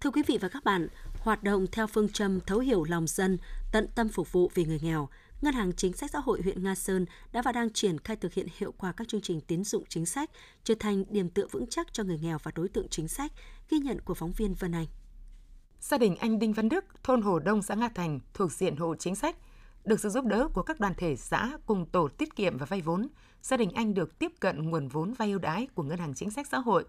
[0.00, 0.88] Thưa quý vị và các bạn,
[1.20, 3.38] hoạt động theo phương châm thấu hiểu lòng dân,
[3.72, 5.08] tận tâm phục vụ vì người nghèo,
[5.42, 8.32] Ngân hàng Chính sách Xã hội huyện Nga Sơn đã và đang triển khai thực
[8.32, 10.30] hiện hiệu quả các chương trình tín dụng chính sách,
[10.64, 13.32] trở thành điểm tựa vững chắc cho người nghèo và đối tượng chính sách,
[13.70, 14.86] ghi nhận của phóng viên Vân Anh.
[15.80, 18.94] Gia đình anh Đinh Văn Đức, thôn Hồ Đông, xã Nga Thành, thuộc diện hộ
[18.94, 19.36] chính sách,
[19.84, 22.80] được sự giúp đỡ của các đoàn thể xã cùng tổ tiết kiệm và vay
[22.80, 23.08] vốn,
[23.42, 26.30] gia đình anh được tiếp cận nguồn vốn vay ưu đãi của Ngân hàng Chính
[26.30, 26.84] sách Xã hội.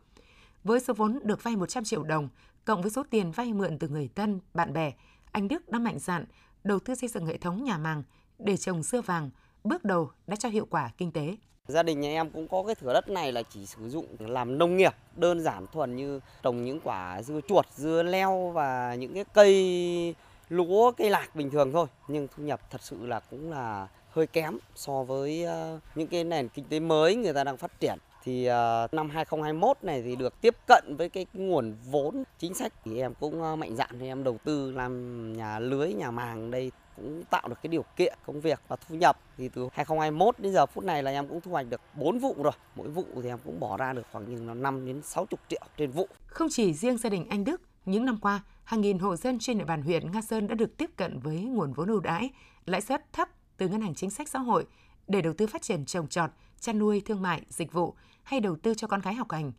[0.64, 2.30] Với số vốn được vay 100 triệu đồng,
[2.66, 4.94] cộng với số tiền vay mượn từ người thân, bạn bè,
[5.32, 6.26] anh Đức đã mạnh dạn
[6.64, 8.04] đầu tư xây dựng hệ thống nhà màng,
[8.40, 9.30] để trồng dưa vàng
[9.64, 11.36] bước đầu đã cho hiệu quả kinh tế.
[11.68, 14.58] Gia đình nhà em cũng có cái thửa đất này là chỉ sử dụng làm
[14.58, 19.14] nông nghiệp đơn giản thuần như trồng những quả dưa chuột, dưa leo và những
[19.14, 20.16] cái cây
[20.50, 21.88] lúa, cây lạc bình thường thôi.
[22.08, 26.24] Nhưng thu nhập thật sự là cũng là hơi kém so với ờ, những cái
[26.24, 30.16] nền kinh tế mới người ta đang phát triển thì ờ, năm 2021 này thì
[30.16, 33.90] được tiếp cận với cái nguồn vốn chính sách thì em cũng ờ, mạnh dạn
[34.00, 37.86] thì em đầu tư làm nhà lưới nhà màng đây cũng tạo được cái điều
[37.96, 41.28] kiện công việc và thu nhập thì từ 2021 đến giờ phút này là em
[41.28, 42.54] cũng thu hoạch được 4 vụ rồi.
[42.76, 45.62] Mỗi vụ thì em cũng bỏ ra được khoảng chừng là 5 đến 60 triệu
[45.78, 46.08] trên vụ.
[46.28, 49.58] Không chỉ riêng gia đình anh Đức, những năm qua, hàng nghìn hộ dân trên
[49.58, 52.30] địa bàn huyện Nga Sơn đã được tiếp cận với nguồn vốn ưu đãi,
[52.66, 54.66] lãi suất thấp từ Ngân hàng Chính sách Xã hội
[55.08, 58.56] để đầu tư phát triển trồng trọt, chăn nuôi, thương mại, dịch vụ hay đầu
[58.56, 59.52] tư cho con gái học hành.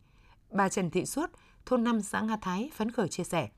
[0.51, 1.29] Bà Trần Thị Suốt,
[1.65, 3.49] thôn 5 xã Nga Thái phấn khởi chia sẻ.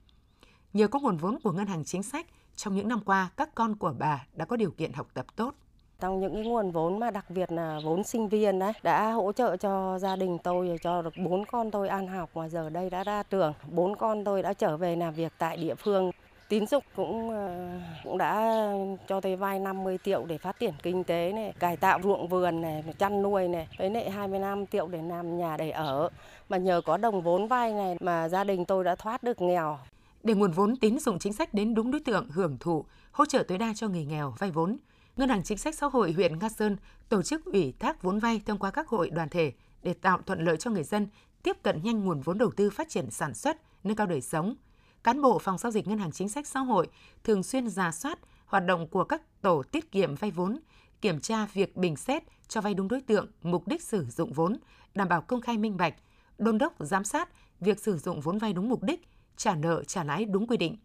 [0.73, 3.75] Nhờ có nguồn vốn của Ngân hàng Chính sách, trong những năm qua, các con
[3.75, 5.55] của bà đã có điều kiện học tập tốt.
[5.99, 9.31] Trong những cái nguồn vốn mà đặc biệt là vốn sinh viên đấy đã hỗ
[9.31, 12.89] trợ cho gia đình tôi cho được bốn con tôi ăn học mà giờ đây
[12.89, 13.53] đã ra trường.
[13.71, 16.11] Bốn con tôi đã trở về làm việc tại địa phương.
[16.49, 17.69] Tín dụng cũng ờ,
[18.03, 18.61] cũng đã
[19.07, 22.61] cho tôi vay 50 triệu để phát triển kinh tế này, cải tạo ruộng vườn
[22.61, 26.09] này, chăn nuôi này, với lại 25 triệu để làm nhà để ở.
[26.49, 29.77] Mà nhờ có đồng vốn vay này mà gia đình tôi đã thoát được nghèo.
[30.23, 33.43] Để nguồn vốn tín dụng chính sách đến đúng đối tượng hưởng thụ, hỗ trợ
[33.47, 34.77] tối đa cho người nghèo vay vốn,
[35.17, 36.77] Ngân hàng Chính sách Xã hội huyện Nga Sơn
[37.09, 40.45] tổ chức ủy thác vốn vay thông qua các hội đoàn thể để tạo thuận
[40.45, 41.07] lợi cho người dân
[41.43, 44.55] tiếp cận nhanh nguồn vốn đầu tư phát triển sản xuất, nâng cao đời sống.
[45.03, 46.87] Cán bộ phòng giao dịch Ngân hàng Chính sách Xã hội
[47.23, 50.59] thường xuyên giả soát hoạt động của các tổ tiết kiệm vay vốn,
[51.01, 54.57] kiểm tra việc bình xét cho vay đúng đối tượng, mục đích sử dụng vốn,
[54.95, 55.95] đảm bảo công khai minh bạch,
[56.37, 60.03] đôn đốc giám sát việc sử dụng vốn vay đúng mục đích, trả nợ trả
[60.03, 60.77] lãi đúng quy định.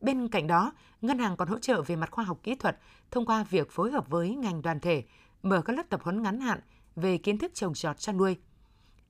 [0.00, 2.78] Bên cạnh đó, ngân hàng còn hỗ trợ về mặt khoa học kỹ thuật
[3.10, 5.04] thông qua việc phối hợp với ngành đoàn thể
[5.42, 6.60] mở các lớp tập huấn ngắn hạn
[6.96, 8.36] về kiến thức trồng trọt chăn nuôi.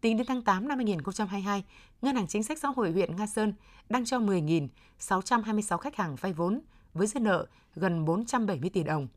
[0.01, 1.65] Tính đến tháng 8 năm 2022,
[2.03, 3.55] Ngân hàng Chính sách Xã hội huyện Nga Sơn
[3.89, 6.61] đang cho 10.626 khách hàng vay vốn
[6.95, 9.09] với dư nợ gần 470 tỷ đồng.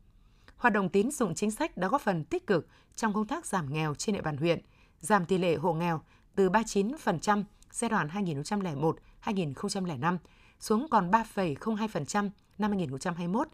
[0.56, 3.72] Hoạt động tín dụng chính sách đã góp phần tích cực trong công tác giảm
[3.72, 4.60] nghèo trên địa bàn huyện,
[5.00, 6.00] giảm tỷ lệ hộ nghèo
[6.34, 7.44] từ 39%
[7.74, 10.16] giai đoạn 2001-2005
[10.60, 13.48] xuống còn 3,02% năm 2021.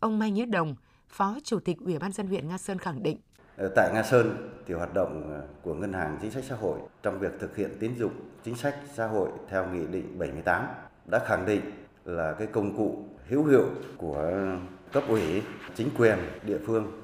[0.00, 0.74] Ông Mai Nhữ Đồng,
[1.08, 3.18] Phó Chủ tịch Ủy ban dân huyện Nga Sơn khẳng định.
[3.56, 6.78] Ờ, tại Nga Sơn thì hoạt động ờ, của Ngân hàng Chính sách Xã hội
[7.02, 8.12] trong việc thực hiện tín dụng
[8.44, 10.66] chính sách xã hội theo Nghị định 78
[11.06, 11.60] đã khẳng định
[12.04, 13.64] là cái công cụ hữu hiệu
[13.96, 14.32] của
[14.92, 15.42] cấp ủy,
[15.74, 17.02] chính quyền địa phương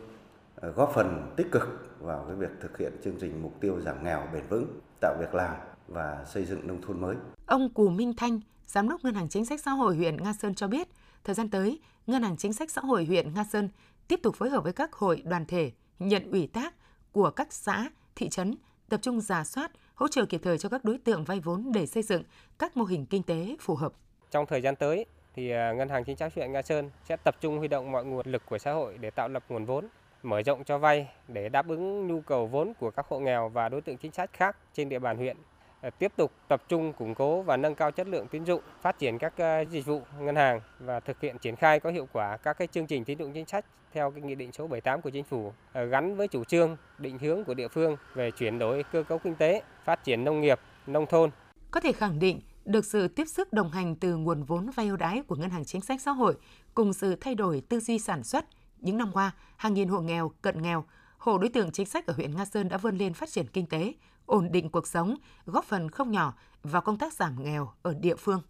[0.55, 4.05] ờ, góp phần tích cực vào cái việc thực hiện chương trình mục tiêu giảm
[4.05, 5.57] nghèo bền vững, tạo việc làm
[5.92, 7.16] và xây dựng nông thôn mới.
[7.46, 10.55] Ông Cù Minh Thanh, Giám đốc Ngân hàng Chính sách Xã hội huyện Nga Sơn
[10.55, 10.88] cho biết,
[11.24, 13.68] thời gian tới, Ngân hàng Chính sách Xã hội huyện Nga Sơn
[14.09, 16.74] tiếp tục phối hợp với các hội đoàn thể nhận ủy thác
[17.12, 18.55] của các xã, thị trấn,
[18.88, 21.87] tập trung giả soát, hỗ trợ kịp thời cho các đối tượng vay vốn để
[21.87, 22.22] xây dựng
[22.59, 23.92] các mô hình kinh tế phù hợp.
[24.31, 27.37] Trong thời gian tới, thì à, Ngân hàng Chính sách huyện Nga Sơn sẽ tập
[27.40, 29.88] trung huy động mọi nguồn lực của xã hội để tạo lập nguồn vốn,
[30.22, 33.68] mở rộng cho vay để đáp ứng nhu cầu vốn của các hộ nghèo và
[33.68, 35.37] đối tượng chính sách khác trên địa bàn huyện
[35.82, 38.98] Ờ, tiếp tục tập trung củng cố và nâng cao chất lượng tín dụng, phát
[38.98, 42.36] triển các ờ, dịch vụ ngân hàng và thực hiện triển khai có hiệu quả
[42.36, 45.10] các cái chương trình tín dụng chính sách theo cái nghị định số 78 của
[45.10, 48.84] chính phủ ờ, gắn với chủ trương, định hướng của địa phương về chuyển đổi
[48.92, 51.30] cơ cấu kinh tế, phát triển nông nghiệp, nông thôn.
[51.70, 54.96] Có thể khẳng định được sự tiếp sức đồng hành từ nguồn vốn vay ưu
[54.96, 56.36] đãi của Ngân hàng Chính sách Xã hội
[56.74, 58.44] cùng sự thay đổi tư duy sản xuất,
[58.78, 60.84] những năm qua, hàng nghìn hộ nghèo, cận nghèo,
[61.22, 63.66] hộ đối tượng chính sách ở huyện Nga Sơn đã vươn lên phát triển kinh
[63.66, 63.94] tế,
[64.26, 68.16] ổn định cuộc sống, góp phần không nhỏ vào công tác giảm nghèo ở địa
[68.16, 68.42] phương.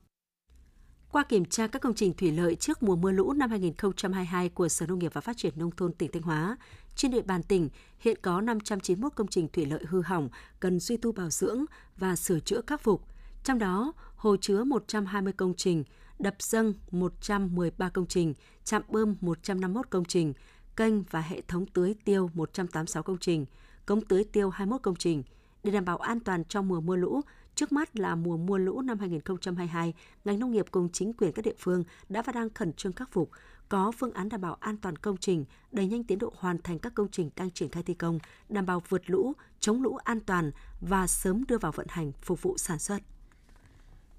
[1.13, 4.69] Qua kiểm tra các công trình thủy lợi trước mùa mưa lũ năm 2022 của
[4.69, 6.57] Sở Nông nghiệp và Phát triển Nông thôn tỉnh Thanh Hóa,
[6.97, 10.29] trên địa bàn tỉnh hiện có 591 công trình thủy lợi hư hỏng
[10.61, 11.65] cần duy tu bảo dưỡng
[11.97, 13.05] và sửa chữa khắc phục.
[13.45, 15.85] Trong đó, hồ chứa 120 công trình,
[16.19, 20.35] đập dâng 113 công trình, trạm bơm 151 công trình,
[20.77, 23.47] kênh và hệ thống tưới tiêu 186 công trình,
[23.87, 25.23] cống tưới tiêu 21 công trình.
[25.65, 27.23] Để đảm bảo an toàn trong mùa mưa lũ,
[27.55, 31.45] Trước mắt là mùa mưa lũ năm 2022, ngành nông nghiệp cùng chính quyền các
[31.45, 33.31] địa phương đã và đang khẩn trương khắc phục,
[33.69, 36.79] có phương án đảm bảo an toàn công trình, đẩy nhanh tiến độ hoàn thành
[36.79, 40.21] các công trình đang triển khai thi công, đảm bảo vượt lũ, chống lũ an
[40.21, 42.99] toàn và sớm đưa vào vận hành phục vụ sản xuất.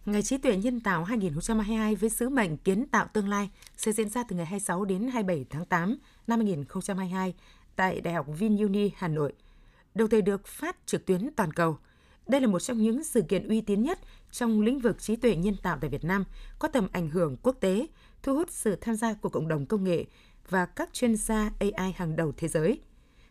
[0.06, 4.10] Ngày trí tuệ nhân tạo 2022 với sứ mệnh kiến tạo tương lai sẽ diễn
[4.10, 7.34] ra từ ngày 26 đến 27 tháng 8 năm 2022
[7.76, 9.34] tại Đại học VinUni Hà Nội,
[9.96, 11.78] đồng thời được phát trực tuyến toàn cầu.
[12.28, 14.00] Đây là một trong những sự kiện uy tín nhất
[14.32, 16.24] trong lĩnh vực trí tuệ nhân tạo tại Việt Nam,
[16.60, 17.88] có tầm ảnh hưởng quốc tế,
[18.24, 20.06] thu hút sự tham gia của cộng đồng công nghệ
[20.50, 22.82] và các chuyên gia AI hàng đầu thế giới.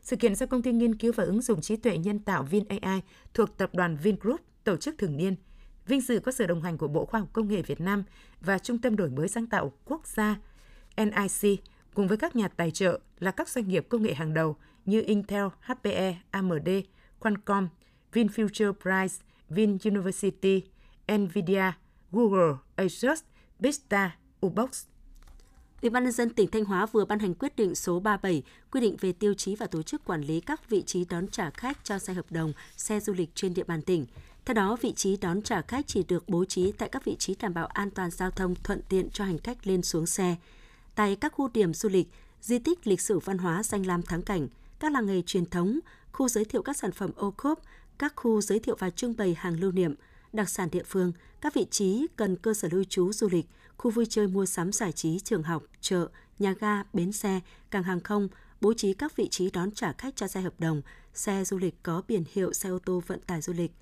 [0.03, 3.03] Sự kiện do công ty nghiên cứu và ứng dụng trí tuệ nhân tạo VinAI
[3.35, 5.37] thuộc tập đoàn Vingroup tổ chức thường niên–
[5.87, 8.03] Vinh dự có sự đồng hành của Bộ Khoa học Công nghệ Việt Nam
[8.41, 10.37] và Trung tâm Đổi mới sáng tạo quốc gia
[10.97, 11.61] NIC
[11.95, 15.03] cùng với các nhà tài trợ là các doanh nghiệp công nghệ hàng đầu như
[15.07, 16.69] Intel, HPE, AMD,
[17.19, 17.69] Qualcomm,
[18.13, 20.63] VinFuture Prize, Vin University,
[21.13, 21.73] Nvidia,
[22.13, 23.23] Google, Asus,
[23.59, 24.17] Vista,
[24.47, 24.85] Ubox.
[25.83, 28.81] Ủy ban nhân dân tỉnh Thanh Hóa vừa ban hành quyết định số 37 quy
[28.81, 31.79] định về tiêu chí và tổ chức quản lý các vị trí đón trả khách
[31.85, 34.07] cho xe hợp đồng, xe du lịch trên địa bàn tỉnh.
[34.45, 37.35] Theo đó, vị trí đón trả khách chỉ được bố trí tại các vị trí
[37.41, 40.37] đảm bảo an toàn giao thông thuận tiện cho hành khách lên xuống xe.
[40.95, 42.09] Tại các khu điểm du lịch,
[42.41, 45.79] di tích lịch sử văn hóa danh lam thắng cảnh, các làng nghề truyền thống,
[46.13, 47.63] khu giới thiệu các sản phẩm ô cốp,
[47.99, 49.95] các khu giới thiệu và trưng bày hàng lưu niệm,
[50.33, 53.91] đặc sản địa phương, các vị trí cần cơ sở lưu trú du lịch, khu
[53.91, 58.01] vui chơi mua sắm giải trí, trường học, chợ, nhà ga, bến xe, cảng hàng
[58.01, 58.29] không,
[58.61, 60.83] bố trí các vị trí đón trả khách cho xe hợp đồng,
[61.15, 63.73] xe du lịch có biển hiệu xe ô tô vận tải du lịch,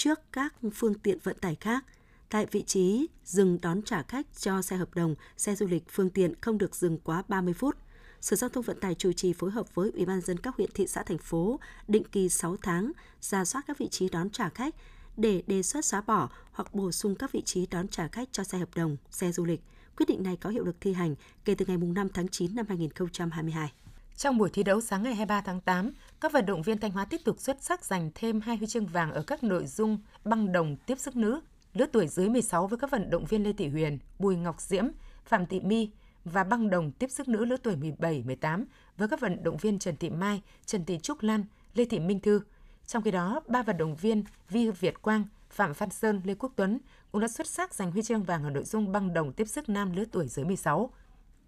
[0.00, 1.84] trước các phương tiện vận tải khác.
[2.30, 6.10] Tại vị trí dừng đón trả khách cho xe hợp đồng, xe du lịch, phương
[6.10, 7.76] tiện không được dừng quá 30 phút.
[8.20, 10.70] Sở Giao thông Vận tải chủ trì phối hợp với Ủy ban dân các huyện
[10.74, 14.48] thị xã thành phố định kỳ 6 tháng ra soát các vị trí đón trả
[14.48, 14.74] khách
[15.16, 18.44] để đề xuất xóa bỏ hoặc bổ sung các vị trí đón trả khách cho
[18.44, 19.60] xe hợp đồng, xe du lịch.
[19.96, 22.66] Quyết định này có hiệu lực thi hành kể từ ngày 5 tháng 9 năm
[22.68, 23.72] 2022.
[24.20, 27.04] Trong buổi thi đấu sáng ngày 23 tháng 8, các vận động viên Thanh Hóa
[27.04, 30.52] tiếp tục xuất sắc giành thêm hai huy chương vàng ở các nội dung băng
[30.52, 31.40] đồng tiếp sức nữ,
[31.74, 34.84] lứa tuổi dưới 16 với các vận động viên Lê Thị Huyền, Bùi Ngọc Diễm,
[35.24, 35.90] Phạm Thị My
[36.24, 38.64] và băng đồng tiếp sức nữ lứa tuổi 17-18
[38.96, 42.20] với các vận động viên Trần Thị Mai, Trần Thị Trúc Lan, Lê Thị Minh
[42.20, 42.40] Thư.
[42.86, 46.52] Trong khi đó, ba vận động viên Vi Việt Quang, Phạm Văn Sơn, Lê Quốc
[46.56, 46.78] Tuấn
[47.12, 49.68] cũng đã xuất sắc giành huy chương vàng ở nội dung băng đồng tiếp sức
[49.68, 50.90] nam lứa tuổi dưới 16.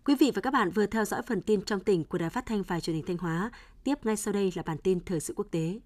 [0.04, 2.46] Quý vị và các bạn vừa theo dõi phần tin trong tỉnh của Đài Phát
[2.46, 3.50] thanh và Truyền hình Thanh Hóa.
[3.84, 5.80] Tiếp ngay sau đây là bản tin thời sự quốc tế.